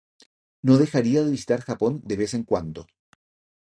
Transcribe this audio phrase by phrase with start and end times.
[0.69, 2.87] No dejaría de visitar Japón de vez en cuando.